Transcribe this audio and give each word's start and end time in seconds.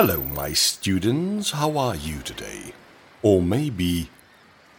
Hello, 0.00 0.22
my 0.22 0.54
students. 0.54 1.50
How 1.50 1.76
are 1.76 1.94
you 1.94 2.22
today? 2.22 2.72
Or 3.22 3.42
maybe, 3.42 4.08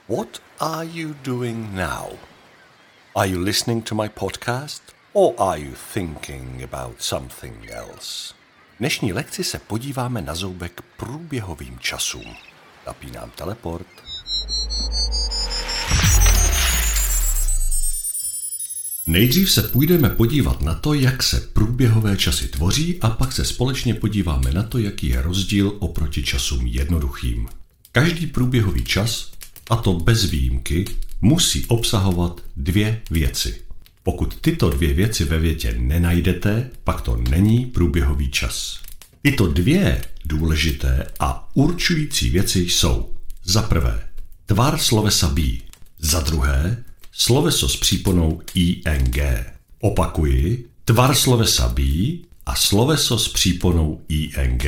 what 0.07 0.39
are 0.59 0.83
you 0.83 1.13
doing 1.23 1.75
now? 1.75 2.17
Are 3.15 3.27
you 3.27 3.37
listening 3.37 3.83
to 3.83 3.93
my 3.93 4.07
podcast? 4.07 4.81
Or 5.13 5.35
are 5.37 5.59
you 5.59 5.73
thinking 5.93 6.63
about 6.63 7.03
something 7.03 7.69
else? 7.69 8.33
Dnešní 8.79 9.13
lekci 9.13 9.43
se 9.43 9.59
podíváme 9.59 10.21
na 10.21 10.35
zoubek 10.35 10.81
průběhovým 10.97 11.79
časům. 11.79 12.35
Zapínám 12.85 13.29
teleport. 13.29 13.87
Nejdřív 19.07 19.51
se 19.51 19.63
půjdeme 19.63 20.09
podívat 20.09 20.61
na 20.61 20.75
to, 20.75 20.93
jak 20.93 21.23
se 21.23 21.39
průběhové 21.53 22.17
časy 22.17 22.47
tvoří 22.47 22.97
a 23.01 23.09
pak 23.09 23.31
se 23.31 23.45
společně 23.45 23.93
podíváme 23.93 24.51
na 24.51 24.63
to, 24.63 24.77
jaký 24.77 25.07
je 25.07 25.21
rozdíl 25.21 25.75
oproti 25.79 26.23
časům 26.23 26.67
jednoduchým. 26.67 27.47
Každý 27.91 28.27
průběhový 28.27 28.83
čas, 28.83 29.31
a 29.69 29.75
to 29.75 29.93
bez 29.93 30.25
výjimky, 30.25 30.85
musí 31.21 31.65
obsahovat 31.65 32.41
dvě 32.57 33.01
věci. 33.11 33.61
Pokud 34.03 34.41
tyto 34.41 34.69
dvě 34.69 34.93
věci 34.93 35.25
ve 35.25 35.39
větě 35.39 35.75
nenajdete, 35.79 36.69
pak 36.83 37.01
to 37.01 37.17
není 37.29 37.65
průběhový 37.65 38.31
čas. 38.31 38.79
Tyto 39.21 39.47
dvě 39.47 40.01
důležité 40.25 41.07
a 41.19 41.49
určující 41.53 42.29
věci 42.29 42.59
jsou 42.59 43.13
za 43.43 43.61
prvé 43.61 43.99
tvar 44.45 44.77
slovesa 44.77 45.27
be, 45.27 45.41
za 45.99 46.19
druhé 46.19 46.83
sloveso 47.11 47.69
s 47.69 47.75
příponou 47.75 48.41
ing. 48.55 49.17
Opakuji, 49.79 50.65
tvar 50.85 51.15
slovesa 51.15 51.69
be 51.69 52.17
a 52.45 52.55
sloveso 52.55 53.19
s 53.19 53.27
příponou 53.27 54.01
ing. 54.09 54.65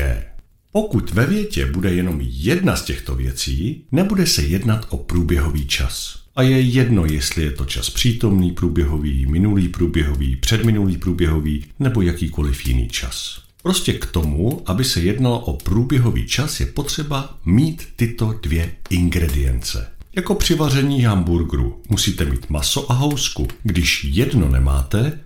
Pokud 0.72 1.11
ve 1.11 1.25
větě 1.25 1.66
bude 1.66 1.94
jenom 1.94 2.19
jedna 2.22 2.75
z 2.75 2.83
těchto 2.83 3.16
věcí, 3.16 3.85
nebude 3.91 4.27
se 4.27 4.41
jednat 4.41 4.85
o 4.89 4.97
průběhový 4.97 5.66
čas. 5.66 6.23
A 6.35 6.41
je 6.41 6.61
jedno, 6.61 7.05
jestli 7.05 7.44
je 7.44 7.52
to 7.52 7.66
čas 7.66 7.89
přítomný 7.89 8.52
průběhový, 8.52 9.25
minulý 9.25 9.69
průběhový, 9.69 10.35
předminulý 10.35 10.97
průběhový 10.97 11.66
nebo 11.80 12.02
jakýkoliv 12.02 12.67
jiný 12.67 12.88
čas. 12.88 13.44
Prostě 13.63 13.94
k 13.94 14.05
tomu, 14.05 14.61
aby 14.66 14.83
se 14.83 15.02
jednalo 15.02 15.39
o 15.39 15.53
průběhový 15.53 16.28
čas, 16.28 16.59
je 16.59 16.66
potřeba 16.66 17.38
mít 17.45 17.88
tyto 17.95 18.39
dvě 18.41 18.75
ingredience. 18.89 19.88
Jako 20.16 20.36
při 20.36 20.56
vaření 20.56 21.02
hamburgeru 21.02 21.81
musíte 21.89 22.25
mít 22.25 22.50
maso 22.50 22.92
a 22.92 22.95
housku. 22.95 23.47
Když 23.64 24.03
jedno 24.03 24.50
nemáte, 24.50 25.19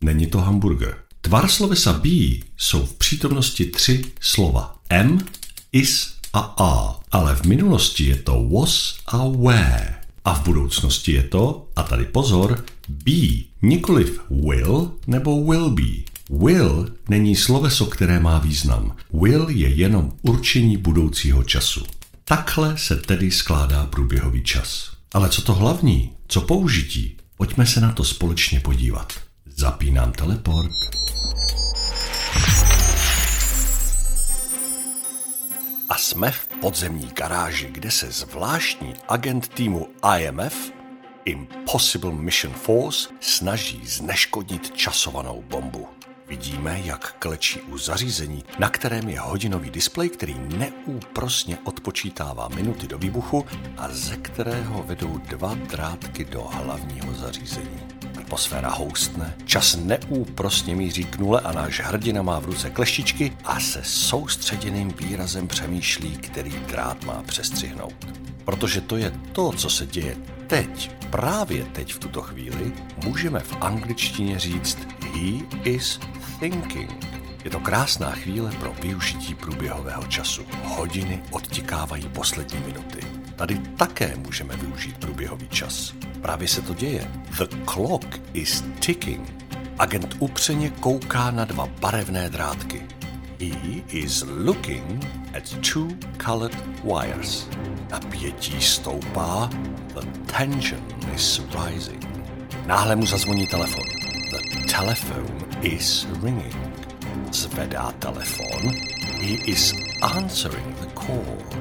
není 0.00 0.26
to 0.26 0.38
hamburger. 0.38 0.96
Tvar 1.20 1.48
slovesa 1.48 1.92
be 1.92 2.08
jsou 2.56 2.86
v 2.86 2.94
přítomnosti 2.94 3.64
tři 3.64 4.04
slova. 4.20 4.76
M, 4.90 5.18
is 5.72 6.14
a 6.32 6.54
a. 6.58 7.00
Ale 7.12 7.36
v 7.36 7.44
minulosti 7.44 8.04
je 8.04 8.16
to 8.16 8.48
was 8.48 8.98
a 9.06 9.28
were. 9.28 9.94
A 10.24 10.34
v 10.34 10.44
budoucnosti 10.44 11.12
je 11.12 11.22
to, 11.22 11.68
a 11.76 11.82
tady 11.82 12.04
pozor, 12.04 12.64
be, 12.88 13.44
nikoliv 13.62 14.20
will 14.30 14.92
nebo 15.06 15.44
will 15.44 15.70
be. 15.70 16.08
Will 16.30 16.88
není 17.08 17.36
sloveso, 17.36 17.86
které 17.86 18.20
má 18.20 18.38
význam. 18.38 18.96
Will 19.12 19.48
je 19.48 19.68
jenom 19.68 20.12
určení 20.22 20.76
budoucího 20.76 21.44
času. 21.44 21.97
Takhle 22.28 22.78
se 22.78 22.96
tedy 22.96 23.30
skládá 23.30 23.86
průběhový 23.86 24.44
čas. 24.44 24.90
Ale 25.14 25.28
co 25.28 25.42
to 25.42 25.54
hlavní? 25.54 26.16
Co 26.26 26.40
použití? 26.40 27.16
Pojďme 27.36 27.66
se 27.66 27.80
na 27.80 27.92
to 27.92 28.04
společně 28.04 28.60
podívat. 28.60 29.12
Zapínám 29.46 30.12
teleport. 30.12 30.70
A 35.88 35.98
jsme 35.98 36.30
v 36.30 36.48
podzemní 36.60 37.08
garáži, 37.14 37.68
kde 37.72 37.90
se 37.90 38.10
zvláštní 38.10 38.94
agent 39.08 39.48
týmu 39.48 39.88
IMF, 40.18 40.72
Impossible 41.24 42.12
Mission 42.12 42.54
Force, 42.54 43.08
snaží 43.20 43.80
zneškodnit 43.86 44.76
časovanou 44.76 45.44
bombu. 45.48 45.88
Vidíme, 46.28 46.80
jak 46.84 47.12
klečí 47.18 47.60
u 47.60 47.78
zařízení, 47.78 48.44
na 48.58 48.70
kterém 48.70 49.08
je 49.08 49.20
hodinový 49.20 49.70
displej, 49.70 50.08
který 50.08 50.34
neúprosně 50.38 51.58
odpočítává 51.64 52.48
minuty 52.48 52.86
do 52.86 52.98
výbuchu 52.98 53.46
a 53.76 53.88
ze 53.90 54.16
kterého 54.16 54.82
vedou 54.82 55.18
dva 55.18 55.54
drátky 55.54 56.24
do 56.24 56.42
hlavního 56.42 57.14
zařízení. 57.14 57.97
Atmosféra 58.28 58.68
houstne, 58.68 59.34
čas 59.44 59.76
neúprosně 59.76 60.76
míří 60.76 61.04
k 61.04 61.18
nule 61.18 61.40
a 61.40 61.52
náš 61.52 61.80
hrdina 61.80 62.22
má 62.22 62.38
v 62.38 62.44
ruce 62.44 62.70
kleštičky 62.70 63.32
a 63.44 63.60
se 63.60 63.80
soustředěným 63.84 64.92
výrazem 65.00 65.48
přemýšlí, 65.48 66.16
který 66.16 66.50
drát 66.50 67.04
má 67.04 67.22
přestřihnout. 67.22 67.94
Protože 68.44 68.80
to 68.80 68.96
je 68.96 69.12
to, 69.32 69.52
co 69.52 69.70
se 69.70 69.86
děje 69.86 70.16
teď, 70.46 70.90
právě 71.10 71.64
teď 71.64 71.92
v 71.92 71.98
tuto 71.98 72.22
chvíli, 72.22 72.72
můžeme 73.04 73.40
v 73.40 73.56
angličtině 73.60 74.38
říct 74.38 74.78
He 75.00 75.40
is 75.64 76.00
thinking. 76.40 77.06
Je 77.44 77.50
to 77.50 77.60
krásná 77.60 78.10
chvíle 78.10 78.52
pro 78.52 78.72
využití 78.82 79.34
průběhového 79.34 80.06
času. 80.06 80.42
Hodiny 80.64 81.22
odtikávají 81.30 82.08
poslední 82.08 82.60
minuty. 82.60 83.17
Tady 83.38 83.58
také 83.58 84.16
můžeme 84.16 84.56
využít 84.56 84.98
průběhový 84.98 85.48
čas. 85.48 85.94
Právě 86.22 86.48
se 86.48 86.62
to 86.62 86.74
děje. 86.74 87.10
The 87.38 87.56
clock 87.72 88.20
is 88.32 88.64
ticking. 88.80 89.34
Agent 89.78 90.16
upřeně 90.18 90.70
kouká 90.70 91.30
na 91.30 91.44
dva 91.44 91.66
barevné 91.80 92.30
drátky. 92.30 92.82
He 93.40 93.82
is 93.88 94.24
looking 94.28 95.04
at 95.36 95.42
two 95.72 95.88
colored 96.24 96.56
wires. 96.84 97.48
Napětí 97.90 98.62
stoupá. 98.62 99.50
The 99.94 100.32
tension 100.38 100.82
is 101.14 101.40
rising. 101.66 102.06
Náhle 102.66 102.96
mu 102.96 103.06
zazvoní 103.06 103.46
telefon. 103.46 103.84
The 104.30 104.72
telephone 104.72 105.46
is 105.62 106.06
ringing. 106.22 106.56
Zvedá 107.32 107.92
telefon. 107.92 108.72
He 109.20 109.34
is 109.34 109.74
answering 110.02 110.76
the 110.76 110.86
call. 110.94 111.57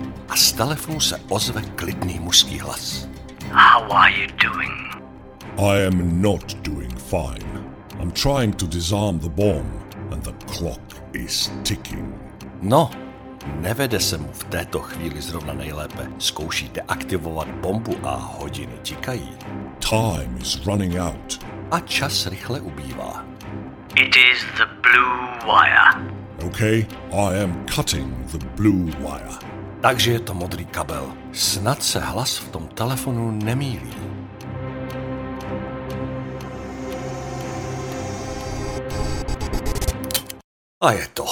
Telefonu 0.57 0.99
se 0.99 1.21
ozve 1.29 1.61
klidný 1.61 2.19
mužský 2.19 2.59
hlas. 2.59 3.07
How 3.51 3.91
are 3.91 4.11
you 4.11 4.27
doing? 4.41 4.73
I 5.57 5.85
am 5.85 6.21
not 6.21 6.53
doing 6.63 6.99
fine. 6.99 7.45
I'm 7.99 8.11
trying 8.11 8.55
to 8.55 8.65
disarm 8.65 9.19
the 9.19 9.29
bomb, 9.29 9.69
and 10.11 10.23
the 10.23 10.33
clock 10.53 10.81
is 11.13 11.51
ticking. 11.63 12.15
No, 12.61 12.89
nevede 13.61 13.99
se 13.99 14.17
mu 14.17 14.29
v 14.33 14.43
této 14.43 14.79
chvíli 14.79 15.21
zrovna 15.21 15.53
nejlépe. 15.53 16.07
Zkoušíte 16.17 16.81
aktivovat 16.81 17.47
bombu 17.47 17.95
a 18.03 18.15
hodiny 18.15 18.73
tikají. 18.81 19.29
Time 19.89 20.37
is 20.41 20.65
running 20.65 20.95
out. 20.99 21.45
A 21.71 21.79
čas 21.79 22.27
rychle 22.27 22.61
ubývá. 22.61 23.25
It 23.95 24.15
is 24.15 24.45
the 24.57 24.65
blue 24.81 25.27
wire. 25.45 26.17
Okay, 26.45 26.85
I 27.11 27.43
am 27.43 27.65
cutting 27.75 28.31
the 28.31 28.45
blue 28.55 28.85
wire. 28.99 29.46
Takže 29.81 30.11
je 30.11 30.19
to 30.19 30.33
modrý 30.33 30.65
kabel. 30.65 31.13
Snad 31.33 31.83
se 31.83 31.99
hlas 31.99 32.37
v 32.37 32.49
tom 32.49 32.67
telefonu 32.67 33.31
nemýlí. 33.31 33.93
A 40.81 40.91
je 40.91 41.07
to. 41.13 41.25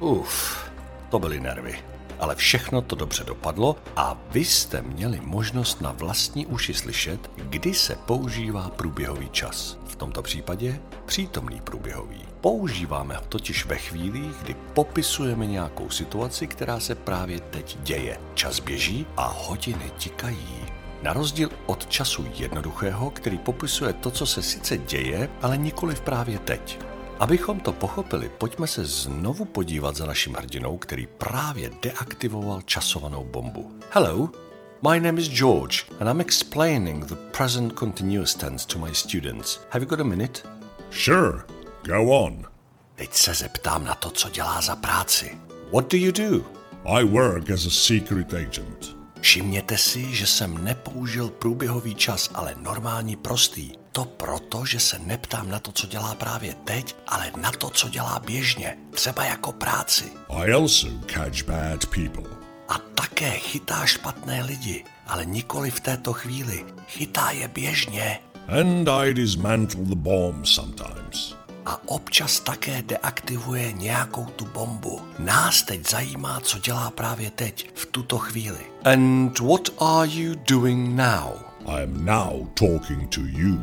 Uf, 0.00 0.70
to 1.10 1.18
byly 1.18 1.40
nervy. 1.40 1.95
Ale 2.20 2.34
všechno 2.34 2.82
to 2.82 2.96
dobře 2.96 3.24
dopadlo 3.24 3.76
a 3.96 4.16
vy 4.30 4.44
jste 4.44 4.82
měli 4.82 5.20
možnost 5.24 5.80
na 5.80 5.92
vlastní 5.92 6.46
uši 6.46 6.74
slyšet, 6.74 7.30
kdy 7.36 7.74
se 7.74 7.96
používá 8.06 8.68
průběhový 8.68 9.28
čas. 9.28 9.78
V 9.86 9.96
tomto 9.96 10.22
případě 10.22 10.80
přítomný 11.06 11.60
průběhový. 11.60 12.22
Používáme 12.40 13.14
ho 13.14 13.22
totiž 13.28 13.66
ve 13.66 13.76
chvílích, 13.76 14.36
kdy 14.42 14.56
popisujeme 14.74 15.46
nějakou 15.46 15.90
situaci, 15.90 16.46
která 16.46 16.80
se 16.80 16.94
právě 16.94 17.40
teď 17.40 17.78
děje. 17.82 18.20
Čas 18.34 18.60
běží 18.60 19.06
a 19.16 19.34
hodiny 19.46 19.90
tikají. 19.98 20.66
Na 21.02 21.12
rozdíl 21.12 21.50
od 21.66 21.86
času 21.86 22.26
jednoduchého, 22.34 23.10
který 23.10 23.38
popisuje 23.38 23.92
to, 23.92 24.10
co 24.10 24.26
se 24.26 24.42
sice 24.42 24.78
děje, 24.78 25.28
ale 25.42 25.56
nikoli 25.56 25.94
v 25.94 26.00
právě 26.00 26.38
teď. 26.38 26.78
Abychom 27.20 27.60
to 27.60 27.72
pochopili, 27.72 28.30
pojďme 28.38 28.66
se 28.66 28.84
znovu 28.84 29.44
podívat 29.44 29.96
za 29.96 30.06
naším 30.06 30.34
hrdinou, 30.34 30.78
který 30.78 31.06
právě 31.06 31.70
deaktivoval 31.82 32.62
časovanou 32.62 33.24
bombu. 33.24 33.78
Hello, 33.90 34.30
my 34.90 35.00
name 35.00 35.20
is 35.20 35.28
George 35.28 35.84
and 36.00 36.08
I'm 36.10 36.20
explaining 36.20 37.06
the 37.06 37.14
present 37.14 37.78
continuous 37.78 38.34
tense 38.34 38.66
to 38.66 38.78
my 38.78 38.94
students. 38.94 39.60
Have 39.70 39.84
you 39.84 39.88
got 39.88 40.00
a 40.00 40.04
minute? 40.04 40.40
Sure, 40.90 41.42
go 41.86 42.10
on. 42.10 42.44
Teď 42.94 43.12
se 43.12 43.34
zeptám 43.34 43.84
na 43.84 43.94
to, 43.94 44.10
co 44.10 44.30
dělá 44.30 44.60
za 44.60 44.76
práci. 44.76 45.38
What 45.72 45.92
do 45.92 45.98
you 45.98 46.12
do? 46.12 46.44
I 46.84 47.04
work 47.04 47.50
as 47.50 47.66
a 47.66 47.70
secret 47.70 48.34
agent. 48.34 48.96
Všimněte 49.26 49.78
si, 49.78 50.14
že 50.14 50.26
jsem 50.26 50.64
nepoužil 50.64 51.30
průběhový 51.30 51.94
čas, 51.94 52.30
ale 52.34 52.54
normální 52.62 53.16
prostý. 53.16 53.72
To 53.92 54.04
proto, 54.04 54.64
že 54.64 54.80
se 54.80 54.98
neptám 54.98 55.48
na 55.48 55.58
to, 55.58 55.72
co 55.72 55.86
dělá 55.86 56.14
právě 56.14 56.54
teď, 56.54 56.96
ale 57.06 57.32
na 57.40 57.50
to, 57.50 57.70
co 57.70 57.88
dělá 57.88 58.22
běžně, 58.26 58.78
třeba 58.90 59.24
jako 59.24 59.52
práci. 59.52 60.04
I 60.30 60.52
also 60.52 60.86
catch 61.14 61.42
bad 61.42 61.86
people. 61.86 62.30
A 62.68 62.78
také 62.78 63.30
chytá 63.30 63.86
špatné 63.86 64.42
lidi, 64.42 64.84
ale 65.06 65.24
nikoli 65.24 65.70
v 65.70 65.80
této 65.80 66.12
chvíli. 66.12 66.64
Chytá 66.88 67.30
je 67.30 67.48
běžně. 67.48 68.20
And 68.48 68.88
I 68.88 69.14
dismantle 69.14 69.84
the 69.84 69.94
bomb 69.94 70.46
sometimes. 70.46 71.36
A 71.66 71.80
občas 71.86 72.40
také 72.40 72.82
deaktivuje 72.82 73.72
nějakou 73.72 74.24
tu 74.24 74.44
bombu. 74.44 75.00
Nás 75.18 75.62
teď 75.62 75.90
zajímá, 75.90 76.40
co 76.40 76.58
dělá 76.58 76.90
právě 76.90 77.30
teď, 77.30 77.70
v 77.74 77.86
tuto 77.86 78.18
chvíli. 78.18 78.66
And 78.84 79.38
what 79.38 79.68
are 79.78 80.10
you 80.10 80.34
doing 80.48 80.88
now? 80.88 81.32
I 81.66 81.82
am 81.82 82.04
now 82.04 82.46
talking 82.54 83.08
to 83.08 83.20
you. 83.20 83.58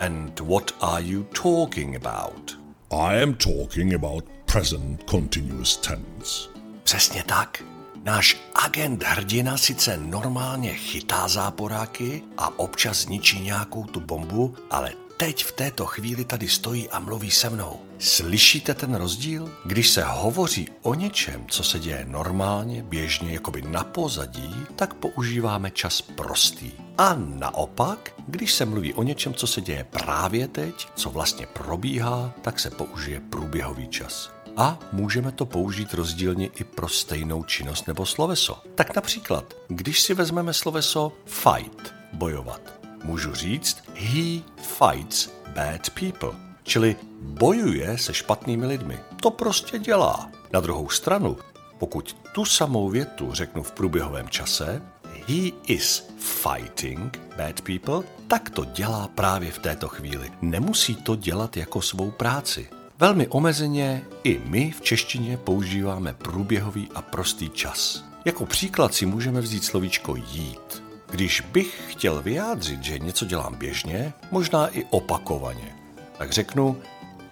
And 0.00 0.40
what 0.40 0.72
are 0.80 1.02
you 1.02 1.22
talking 1.22 2.06
about? 2.06 2.58
I 2.90 3.22
am 3.22 3.34
talking 3.34 3.94
about 3.94 4.24
present 4.52 5.10
continuous 5.10 5.76
tense. 5.76 6.48
Přesně 6.82 7.22
tak. 7.22 7.62
Náš 8.04 8.36
agent 8.54 9.02
hrdina 9.02 9.56
sice 9.56 9.96
normálně 9.96 10.74
chytá 10.74 11.28
záporáky 11.28 12.22
a 12.38 12.58
občas 12.58 12.96
zničí 12.96 13.40
nějakou 13.40 13.84
tu 13.84 14.00
bombu, 14.00 14.54
ale 14.70 14.92
teď 15.16 15.44
v 15.44 15.52
této 15.52 15.86
chvíli 15.86 16.24
tady 16.24 16.48
stojí 16.48 16.88
a 16.88 16.98
mluví 16.98 17.30
se 17.30 17.50
mnou. 17.50 17.80
Slyšíte 17.98 18.74
ten 18.74 18.94
rozdíl? 18.94 19.52
Když 19.64 19.90
se 19.90 20.04
hovoří 20.04 20.68
o 20.82 20.94
něčem, 20.94 21.46
co 21.48 21.64
se 21.64 21.78
děje 21.78 22.04
normálně, 22.08 22.82
běžně, 22.82 23.32
jakoby 23.32 23.62
na 23.62 23.84
pozadí, 23.84 24.54
tak 24.76 24.94
používáme 24.94 25.70
čas 25.70 26.00
prostý. 26.00 26.72
A 26.98 27.14
naopak, 27.18 28.14
když 28.28 28.52
se 28.52 28.64
mluví 28.64 28.94
o 28.94 29.02
něčem, 29.02 29.34
co 29.34 29.46
se 29.46 29.60
děje 29.60 29.84
právě 29.84 30.48
teď, 30.48 30.88
co 30.94 31.10
vlastně 31.10 31.46
probíhá, 31.46 32.32
tak 32.42 32.60
se 32.60 32.70
použije 32.70 33.20
průběhový 33.20 33.88
čas. 33.88 34.30
A 34.56 34.78
můžeme 34.92 35.32
to 35.32 35.46
použít 35.46 35.94
rozdílně 35.94 36.46
i 36.46 36.64
pro 36.64 36.88
stejnou 36.88 37.44
činnost 37.44 37.86
nebo 37.86 38.06
sloveso. 38.06 38.62
Tak 38.74 38.96
například, 38.96 39.54
když 39.68 40.00
si 40.00 40.14
vezmeme 40.14 40.52
sloveso 40.52 41.12
fight, 41.26 41.94
bojovat, 42.12 42.83
můžu 43.04 43.34
říct 43.34 43.84
he 43.94 44.42
fights 44.56 45.30
bad 45.54 45.90
people, 45.90 46.40
čili 46.62 46.96
bojuje 47.20 47.98
se 47.98 48.14
špatnými 48.14 48.66
lidmi. 48.66 48.98
To 49.22 49.30
prostě 49.30 49.78
dělá. 49.78 50.30
Na 50.52 50.60
druhou 50.60 50.88
stranu, 50.88 51.36
pokud 51.78 52.16
tu 52.32 52.44
samou 52.44 52.88
větu 52.88 53.32
řeknu 53.32 53.62
v 53.62 53.72
průběhovém 53.72 54.28
čase, 54.28 54.82
he 55.28 55.50
is 55.66 56.06
fighting 56.18 57.20
bad 57.36 57.60
people, 57.60 58.08
tak 58.28 58.50
to 58.50 58.64
dělá 58.64 59.08
právě 59.14 59.50
v 59.50 59.58
této 59.58 59.88
chvíli. 59.88 60.32
Nemusí 60.42 60.94
to 60.94 61.16
dělat 61.16 61.56
jako 61.56 61.82
svou 61.82 62.10
práci. 62.10 62.68
Velmi 62.98 63.28
omezeně 63.28 64.04
i 64.24 64.40
my 64.44 64.70
v 64.70 64.80
češtině 64.80 65.36
používáme 65.36 66.14
průběhový 66.14 66.88
a 66.94 67.02
prostý 67.02 67.50
čas. 67.50 68.04
Jako 68.24 68.46
příklad 68.46 68.94
si 68.94 69.06
můžeme 69.06 69.40
vzít 69.40 69.64
slovíčko 69.64 70.16
jít. 70.16 70.83
Když 71.14 71.40
bych 71.40 71.80
chtěl 71.88 72.22
vyjádřit, 72.22 72.82
že 72.82 72.98
něco 72.98 73.24
dělám 73.24 73.54
běžně, 73.54 74.12
možná 74.30 74.68
i 74.68 74.84
opakovaně, 74.90 75.76
tak 76.18 76.32
řeknu, 76.32 76.76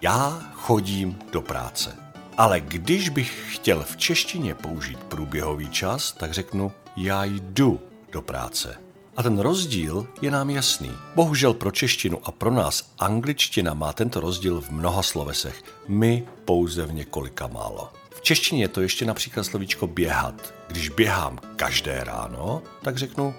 já 0.01 0.41
chodím 0.53 1.19
do 1.31 1.41
práce. 1.41 1.95
Ale 2.37 2.59
když 2.59 3.09
bych 3.09 3.55
chtěl 3.55 3.83
v 3.83 3.97
češtině 3.97 4.55
použít 4.55 4.99
průběhový 4.99 5.69
čas, 5.69 6.11
tak 6.11 6.31
řeknu, 6.31 6.71
já 6.97 7.23
jdu 7.23 7.79
do 8.11 8.21
práce. 8.21 8.77
A 9.17 9.23
ten 9.23 9.39
rozdíl 9.39 10.07
je 10.21 10.31
nám 10.31 10.49
jasný. 10.49 10.91
Bohužel 11.15 11.53
pro 11.53 11.71
češtinu 11.71 12.19
a 12.23 12.31
pro 12.31 12.51
nás 12.51 12.93
angličtina 12.99 13.73
má 13.73 13.93
tento 13.93 14.19
rozdíl 14.19 14.61
v 14.61 14.69
mnoha 14.69 15.03
slovesech, 15.03 15.63
my 15.87 16.27
pouze 16.45 16.85
v 16.85 16.93
několika 16.93 17.47
málo. 17.47 17.93
V 18.09 18.21
češtině 18.21 18.63
je 18.63 18.67
to 18.67 18.81
ještě 18.81 19.05
například 19.05 19.43
slovíčko 19.43 19.87
běhat. 19.87 20.53
Když 20.67 20.89
běhám 20.89 21.39
každé 21.55 22.03
ráno, 22.03 22.61
tak 22.81 22.97
řeknu 22.97 23.33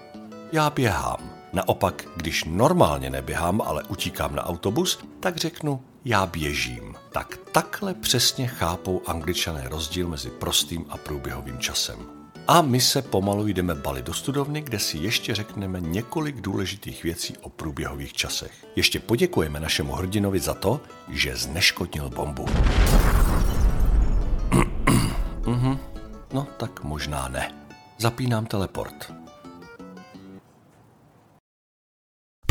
já 0.51 0.69
běhám. 0.69 1.35
Naopak, 1.53 2.05
když 2.15 2.43
normálně 2.43 3.09
neběhám, 3.09 3.61
ale 3.61 3.83
utíkám 3.83 4.35
na 4.35 4.45
autobus, 4.45 4.99
tak 5.19 5.37
řeknu 5.37 5.81
já 6.05 6.25
běžím. 6.25 6.95
Tak 7.11 7.37
takhle 7.51 7.93
přesně 7.93 8.47
chápou 8.47 9.01
angličané 9.07 9.69
rozdíl 9.69 10.07
mezi 10.07 10.29
prostým 10.29 10.85
a 10.89 10.97
průběhovým 10.97 11.59
časem. 11.59 11.97
A 12.47 12.61
my 12.61 12.81
se 12.81 13.01
pomalu 13.01 13.47
jdeme 13.47 13.75
bali 13.75 14.01
do 14.01 14.13
studovny, 14.13 14.61
kde 14.61 14.79
si 14.79 14.97
ještě 14.97 15.35
řekneme 15.35 15.81
několik 15.81 16.41
důležitých 16.41 17.03
věcí 17.03 17.37
o 17.41 17.49
průběhových 17.49 18.13
časech. 18.13 18.51
Ještě 18.75 18.99
poděkujeme 18.99 19.59
našemu 19.59 19.93
hrdinovi 19.93 20.39
za 20.39 20.53
to, 20.53 20.81
že 21.09 21.35
zneškodnil 21.35 22.09
bombu. 22.09 22.45
mhm. 25.45 25.79
No 26.33 26.47
tak 26.57 26.83
možná 26.83 27.27
ne. 27.27 27.51
Zapínám 27.97 28.45
teleport. 28.45 29.24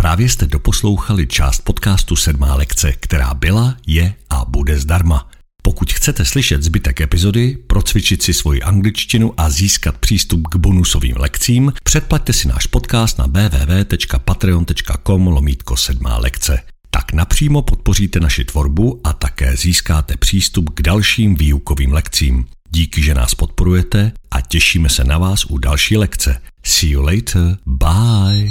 Právě 0.05 0.29
jste 0.29 0.47
doposlouchali 0.47 1.27
část 1.27 1.61
podcastu 1.61 2.17
Sedmá 2.17 2.55
lekce, 2.55 2.93
která 2.93 3.35
byla, 3.35 3.77
je 3.87 4.15
a 4.31 4.45
bude 4.49 4.79
zdarma. 4.79 5.29
Pokud 5.63 5.93
chcete 5.93 6.25
slyšet 6.25 6.63
zbytek 6.63 7.01
epizody, 7.01 7.57
procvičit 7.67 8.23
si 8.23 8.35
svoji 8.35 8.63
angličtinu 8.63 9.35
a 9.37 9.51
získat 9.51 9.99
přístup 9.99 10.49
k 10.49 10.57
bonusovým 10.57 11.17
lekcím, 11.17 11.73
předplaťte 11.85 12.33
si 12.33 12.49
náš 12.49 12.67
podcast 12.67 13.19
na 13.19 13.27
www.patreon.com 13.27 15.27
lomítko 15.27 15.77
sedmá 15.77 16.19
lekce. 16.19 16.63
Tak 16.91 17.13
napřímo 17.13 17.63
podpoříte 17.63 18.21
naši 18.21 18.45
tvorbu 18.45 19.01
a 19.05 19.13
také 19.13 19.57
získáte 19.57 20.17
přístup 20.17 20.71
k 20.75 20.83
dalším 20.83 21.35
výukovým 21.35 21.93
lekcím. 21.93 22.47
Díky, 22.71 23.03
že 23.03 23.15
nás 23.15 23.35
podporujete 23.35 24.13
a 24.31 24.41
těšíme 24.41 24.89
se 24.89 25.05
na 25.05 25.19
vás 25.19 25.45
u 25.45 25.59
další 25.59 25.97
lekce. 25.97 26.41
See 26.65 26.91
you 26.91 27.03
later. 27.03 27.57
Bye. 27.67 28.51